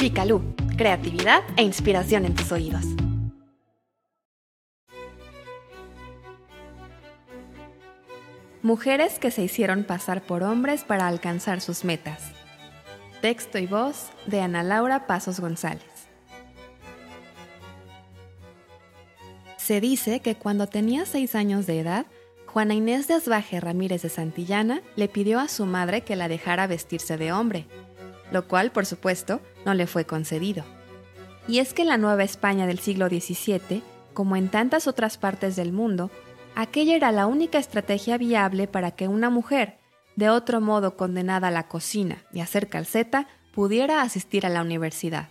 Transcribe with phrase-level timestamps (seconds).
[0.00, 0.40] Picalú,
[0.78, 2.86] creatividad e inspiración en tus oídos.
[8.62, 12.32] Mujeres que se hicieron pasar por hombres para alcanzar sus metas.
[13.20, 15.84] Texto y voz de Ana Laura Pasos González.
[19.58, 22.06] Se dice que cuando tenía seis años de edad,
[22.46, 26.66] Juana Inés de Asbaje Ramírez de Santillana le pidió a su madre que la dejara
[26.66, 27.66] vestirse de hombre,
[28.30, 30.64] lo cual, por supuesto, no le fue concedido.
[31.48, 33.82] Y es que la Nueva España del siglo XVII,
[34.14, 36.10] como en tantas otras partes del mundo,
[36.54, 39.78] aquella era la única estrategia viable para que una mujer,
[40.16, 44.62] de otro modo condenada a la cocina y a hacer calceta, pudiera asistir a la
[44.62, 45.30] universidad.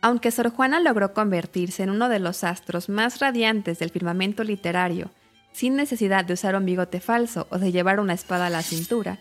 [0.00, 5.10] Aunque Sor Juana logró convertirse en uno de los astros más radiantes del firmamento literario,
[5.52, 9.18] sin necesidad de usar un bigote falso o de llevar una espada a la cintura,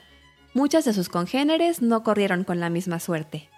[0.53, 3.49] muchas de sus congéneres no corrieron con la misma suerte.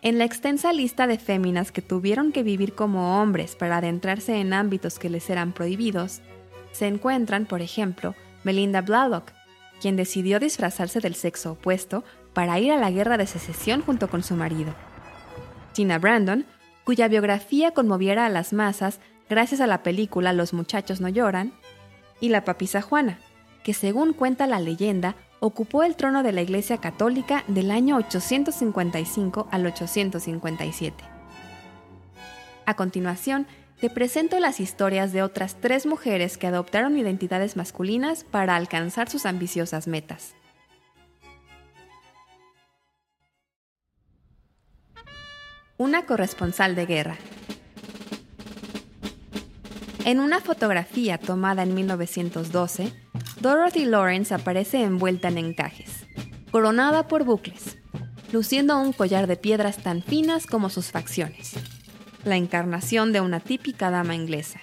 [0.00, 4.52] En la extensa lista de féminas que tuvieron que vivir como hombres para adentrarse en
[4.52, 6.20] ámbitos que les eran prohibidos,
[6.70, 9.32] se encuentran, por ejemplo, Melinda Bladdock,
[9.80, 14.22] quien decidió disfrazarse del sexo opuesto para ir a la guerra de secesión junto con
[14.22, 14.72] su marido.
[15.72, 16.46] Tina Brandon,
[16.84, 21.52] cuya biografía conmoviera a las masas gracias a la película Los muchachos no lloran,
[22.20, 23.18] y la papisa Juana,
[23.62, 29.48] que según cuenta la leyenda, ocupó el trono de la Iglesia Católica del año 855
[29.50, 31.04] al 857.
[32.66, 33.46] A continuación,
[33.80, 39.24] te presento las historias de otras tres mujeres que adoptaron identidades masculinas para alcanzar sus
[39.24, 40.34] ambiciosas metas.
[45.78, 47.16] una corresponsal de guerra.
[50.04, 52.92] En una fotografía tomada en 1912,
[53.40, 56.06] Dorothy Lawrence aparece envuelta en encajes,
[56.50, 57.78] coronada por bucles,
[58.32, 61.52] luciendo un collar de piedras tan finas como sus facciones,
[62.24, 64.60] la encarnación de una típica dama inglesa.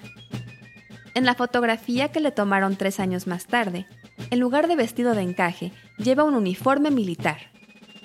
[1.13, 3.87] En la fotografía que le tomaron tres años más tarde,
[4.29, 7.51] en lugar de vestido de encaje, lleva un uniforme militar,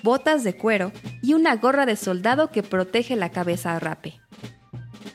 [0.03, 4.21] botas de cuero y una gorra de soldado que protege la cabeza a rape.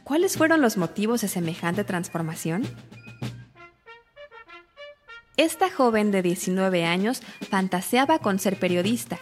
[0.05, 2.65] ¿Cuáles fueron los motivos de semejante transformación?
[5.37, 9.19] Esta joven de 19 años fantaseaba con ser periodista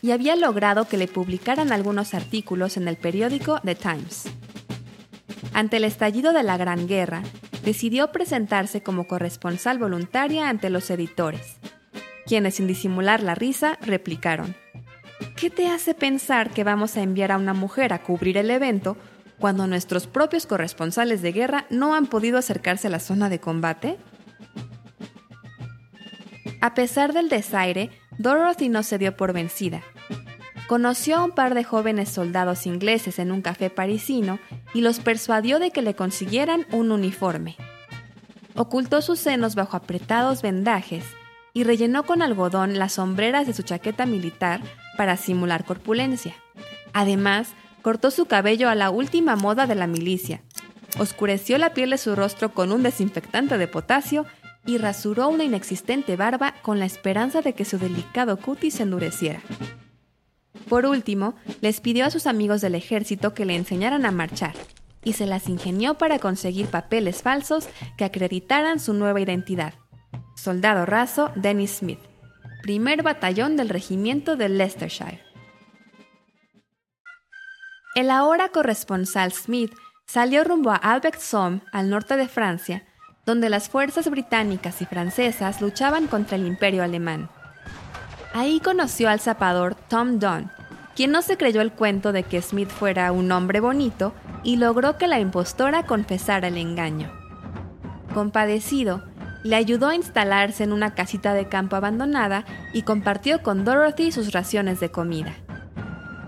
[0.00, 4.24] y había logrado que le publicaran algunos artículos en el periódico The Times.
[5.52, 7.22] Ante el estallido de la Gran Guerra,
[7.64, 11.56] decidió presentarse como corresponsal voluntaria ante los editores,
[12.26, 14.54] quienes sin disimular la risa replicaron,
[15.34, 18.96] ¿Qué te hace pensar que vamos a enviar a una mujer a cubrir el evento
[19.38, 23.98] cuando nuestros propios corresponsales de guerra no han podido acercarse a la zona de combate?
[26.66, 29.82] A pesar del desaire, Dorothy no se dio por vencida.
[30.66, 34.40] Conoció a un par de jóvenes soldados ingleses en un café parisino
[34.74, 37.54] y los persuadió de que le consiguieran un uniforme.
[38.56, 41.04] Ocultó sus senos bajo apretados vendajes
[41.52, 44.60] y rellenó con algodón las sombreras de su chaqueta militar
[44.96, 46.34] para simular corpulencia.
[46.92, 47.50] Además,
[47.80, 50.42] cortó su cabello a la última moda de la milicia,
[50.98, 54.26] oscureció la piel de su rostro con un desinfectante de potasio
[54.66, 59.40] y rasuró una inexistente barba con la esperanza de que su delicado cutis se endureciera.
[60.68, 64.54] Por último, les pidió a sus amigos del ejército que le enseñaran a marchar,
[65.04, 69.74] y se las ingenió para conseguir papeles falsos que acreditaran su nueva identidad.
[70.34, 72.00] Soldado raso Dennis Smith
[72.66, 75.22] primer batallón del regimiento de Leicestershire.
[77.94, 79.72] El ahora corresponsal Smith
[80.08, 82.84] salió rumbo a Albert Somme, al norte de Francia,
[83.26, 87.28] donde las fuerzas británicas y francesas luchaban contra el imperio alemán.
[88.32, 90.50] Ahí conoció al zapador Tom Dunn,
[90.94, 94.14] quien no se creyó el cuento de que Smith fuera un hombre bonito
[94.44, 97.10] y logró que la impostora confesara el engaño.
[98.14, 99.02] Compadecido,
[99.42, 104.32] le ayudó a instalarse en una casita de campo abandonada y compartió con Dorothy sus
[104.32, 105.34] raciones de comida.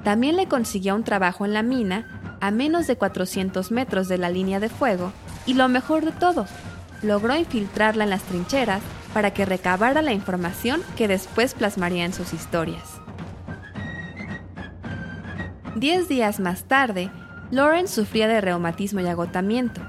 [0.03, 4.31] También le consiguió un trabajo en la mina, a menos de 400 metros de la
[4.31, 5.12] línea de fuego,
[5.47, 6.47] y lo mejor de todo,
[7.03, 12.33] logró infiltrarla en las trincheras para que recabara la información que después plasmaría en sus
[12.33, 13.00] historias.
[15.77, 17.11] Diez días más tarde,
[17.50, 19.81] Lawrence sufría de reumatismo y agotamiento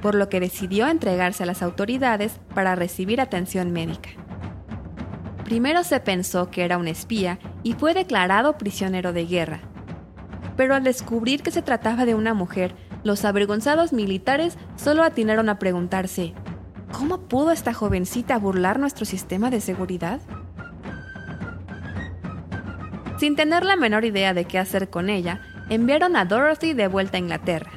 [0.00, 4.10] por lo que decidió entregarse a las autoridades para recibir atención médica.
[5.44, 9.60] Primero se pensó que era un espía y fue declarado prisionero de guerra.
[10.56, 12.74] Pero al descubrir que se trataba de una mujer,
[13.04, 16.34] los avergonzados militares solo atinaron a preguntarse,
[16.92, 20.20] ¿cómo pudo esta jovencita burlar nuestro sistema de seguridad?
[23.18, 27.16] Sin tener la menor idea de qué hacer con ella, enviaron a Dorothy de vuelta
[27.16, 27.70] a Inglaterra.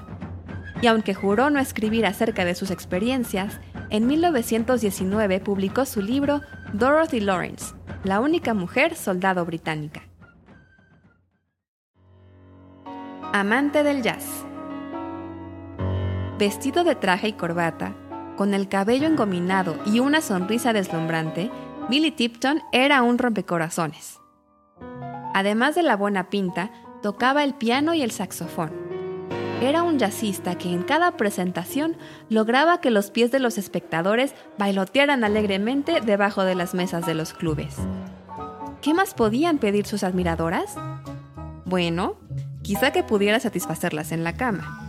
[0.82, 3.60] Y aunque juró no escribir acerca de sus experiencias,
[3.90, 6.42] en 1919 publicó su libro
[6.74, 10.04] Dorothy Lawrence, la única mujer soldado británica.
[13.34, 14.26] Amante del jazz.
[16.38, 17.96] Vestido de traje y corbata,
[18.42, 21.52] con el cabello engominado y una sonrisa deslumbrante,
[21.90, 24.20] Billy Tipton era un rompecorazones.
[25.36, 26.72] Además de la buena pinta,
[27.04, 28.72] tocaba el piano y el saxofón.
[29.62, 31.98] Era un jazzista que en cada presentación
[32.30, 37.34] lograba que los pies de los espectadores bailotearan alegremente debajo de las mesas de los
[37.34, 37.76] clubes.
[38.82, 40.78] ¿Qué más podían pedir sus admiradoras?
[41.66, 42.16] Bueno,
[42.64, 44.80] quizá que pudiera satisfacerlas en la cama.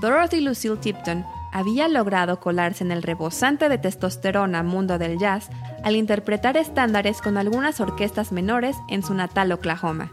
[0.00, 5.50] Dorothy Lucille Tipton había logrado colarse en el rebosante de testosterona mundo del jazz
[5.84, 10.12] al interpretar estándares con algunas orquestas menores en su natal Oklahoma.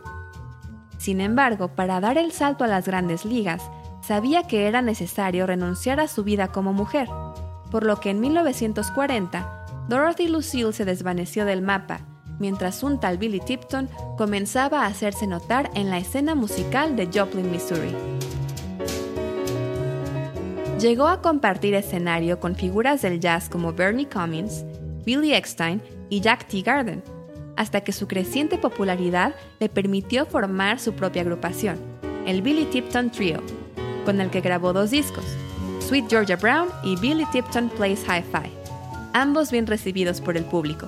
[0.98, 3.64] Sin embargo, para dar el salto a las grandes ligas,
[4.02, 7.08] sabía que era necesario renunciar a su vida como mujer,
[7.72, 12.02] por lo que en 1940 Dorothy Lucille se desvaneció del mapa,
[12.38, 17.50] mientras un tal Billy Tipton comenzaba a hacerse notar en la escena musical de Joplin,
[17.50, 18.19] Missouri.
[20.80, 24.64] Llegó a compartir escenario con figuras del jazz como Bernie Cummings,
[25.04, 26.62] Billy Eckstein y Jack T.
[26.62, 27.04] Garden,
[27.58, 31.78] hasta que su creciente popularidad le permitió formar su propia agrupación,
[32.26, 33.44] el Billy Tipton Trio,
[34.06, 35.26] con el que grabó dos discos,
[35.82, 38.50] Sweet Georgia Brown y Billy Tipton Plays Hi-Fi,
[39.12, 40.88] ambos bien recibidos por el público.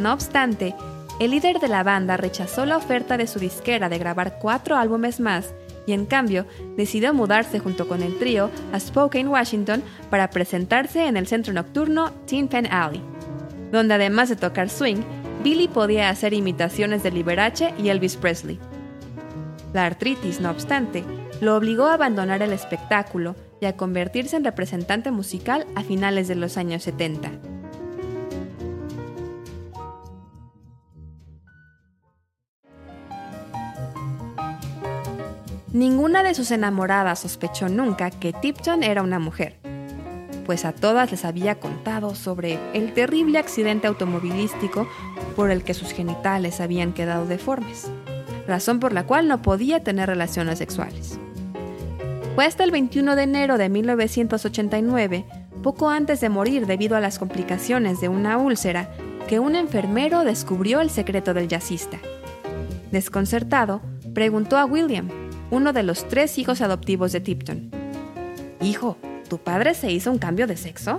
[0.00, 0.74] No obstante,
[1.20, 5.20] el líder de la banda rechazó la oferta de su disquera de grabar cuatro álbumes
[5.20, 5.54] más
[5.86, 6.46] y en cambio
[6.76, 12.10] decidió mudarse junto con el trío a Spokane, Washington, para presentarse en el centro nocturno
[12.26, 13.02] Tin Pan Alley,
[13.72, 15.02] donde además de tocar swing,
[15.42, 18.58] Billy podía hacer imitaciones de Liberace y Elvis Presley.
[19.72, 21.04] La artritis, no obstante,
[21.40, 26.34] lo obligó a abandonar el espectáculo y a convertirse en representante musical a finales de
[26.34, 27.55] los años 70.
[35.76, 39.58] Ninguna de sus enamoradas sospechó nunca que Tipton era una mujer,
[40.46, 44.88] pues a todas les había contado sobre el terrible accidente automovilístico
[45.36, 47.90] por el que sus genitales habían quedado deformes,
[48.48, 51.18] razón por la cual no podía tener relaciones sexuales.
[52.36, 55.26] Fue hasta el 21 de enero de 1989,
[55.62, 58.88] poco antes de morir debido a las complicaciones de una úlcera,
[59.28, 61.98] que un enfermero descubrió el secreto del jazzista.
[62.92, 63.82] Desconcertado,
[64.14, 65.10] preguntó a William,
[65.50, 67.70] uno de los tres hijos adoptivos de Tipton.
[68.60, 68.96] Hijo,
[69.28, 70.98] ¿tu padre se hizo un cambio de sexo?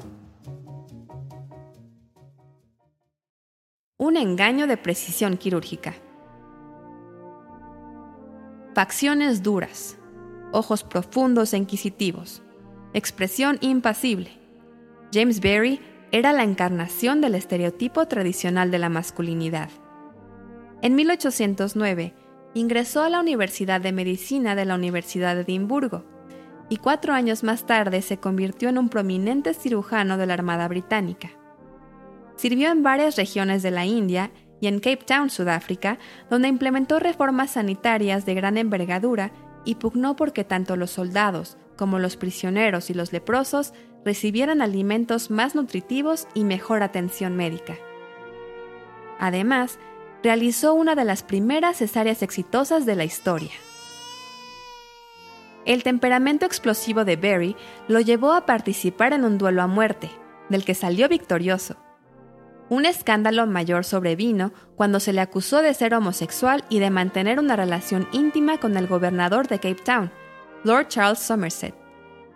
[3.98, 5.96] Un engaño de precisión quirúrgica.
[8.74, 9.98] Facciones duras,
[10.52, 12.44] ojos profundos e inquisitivos,
[12.94, 14.32] expresión impasible.
[15.12, 19.70] James Berry era la encarnación del estereotipo tradicional de la masculinidad.
[20.82, 22.14] En 1809,
[22.58, 26.06] ingresó a la Universidad de Medicina de la Universidad de Edimburgo
[26.70, 31.30] y cuatro años más tarde se convirtió en un prominente cirujano de la Armada Británica.
[32.36, 35.98] Sirvió en varias regiones de la India y en Cape Town, Sudáfrica,
[36.30, 39.32] donde implementó reformas sanitarias de gran envergadura
[39.64, 45.56] y pugnó porque tanto los soldados como los prisioneros y los leprosos recibieran alimentos más
[45.56, 47.76] nutritivos y mejor atención médica.
[49.20, 49.80] Además,
[50.24, 53.52] realizó una de las primeras cesáreas exitosas de la historia.
[55.66, 57.56] El temperamento explosivo de Barry
[57.88, 60.10] lo llevó a participar en un duelo a muerte,
[60.50, 61.76] del que salió victorioso.
[62.70, 67.56] Un escándalo mayor sobrevino cuando se le acusó de ser homosexual y de mantener una
[67.56, 70.12] relación íntima con el gobernador de Cape Town,
[70.64, 71.76] Lord Charles Somerset.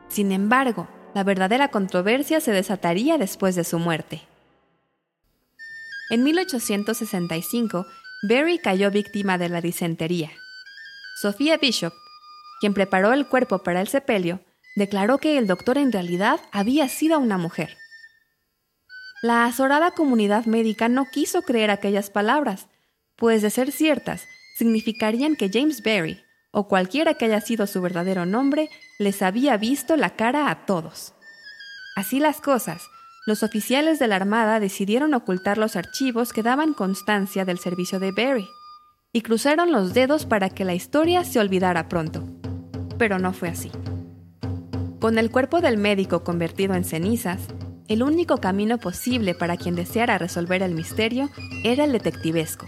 [0.08, 4.22] Sin embargo, la verdadera controversia se desataría después de su muerte.
[6.12, 7.88] En 1865,
[8.24, 10.30] Barry cayó víctima de la disentería.
[11.22, 11.94] Sofía Bishop,
[12.60, 14.42] quien preparó el cuerpo para el sepelio,
[14.76, 17.78] declaró que el doctor en realidad había sido una mujer.
[19.22, 22.68] La azorada comunidad médica no quiso creer aquellas palabras,
[23.16, 24.28] pues de ser ciertas,
[24.58, 29.96] significarían que James Barry, o cualquiera que haya sido su verdadero nombre, les había visto
[29.96, 31.14] la cara a todos.
[31.96, 32.82] Así las cosas,
[33.28, 38.12] los oficiales de la Armada decidieron ocultar los archivos que daban constancia del servicio de
[38.12, 38.48] Barry,
[39.14, 42.24] y cruzaron los dedos para que la historia se olvidara pronto.
[42.98, 43.72] Pero no fue así.
[45.00, 47.42] Con el cuerpo del médico convertido en cenizas,
[47.88, 51.30] el único camino posible para quien deseara resolver el misterio
[51.64, 52.68] era el detectivesco.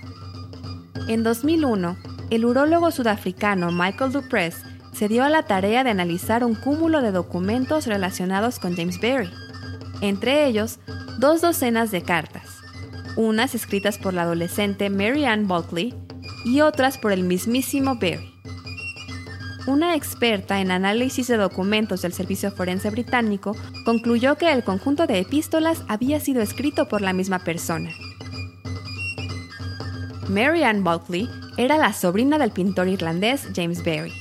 [1.08, 1.98] En 2001,
[2.30, 4.58] el urólogo sudafricano Michael Dupress
[4.92, 9.30] se dio a la tarea de analizar un cúmulo de documentos relacionados con James Berry,
[10.04, 10.80] entre ellos
[11.18, 12.44] dos docenas de cartas,
[13.16, 15.96] unas escritas por la adolescente Mary Ann Bulkley
[16.46, 18.34] y otras por el mismísimo Berry.
[19.66, 23.56] Una experta en análisis de documentos del Servicio Forense Británico
[23.86, 27.90] concluyó que el conjunto de epístolas había sido escrito por la misma persona.
[30.28, 34.12] Mary Ann Bulkley era la sobrina del pintor irlandés James Berry.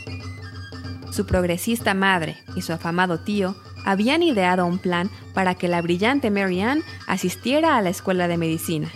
[1.10, 6.30] Su progresista madre y su afamado tío habían ideado un plan para que la brillante
[6.30, 8.90] Mary Ann asistiera a la escuela de medicina.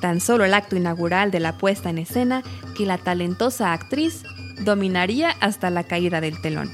[0.00, 2.42] Tan solo el acto inaugural de la puesta en escena
[2.76, 4.22] que la talentosa actriz
[4.60, 6.70] dominaría hasta la caída del telón.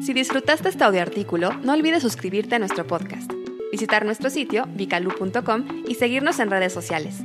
[0.00, 3.28] Si disfrutaste este artículo, no olvides suscribirte a nuestro podcast,
[3.72, 7.22] visitar nuestro sitio vicalu.com y seguirnos en redes sociales.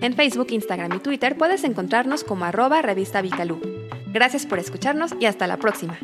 [0.00, 3.60] En Facebook, Instagram y Twitter puedes encontrarnos como arroba revista Vicalú.
[4.12, 5.98] Gracias por escucharnos y hasta la próxima.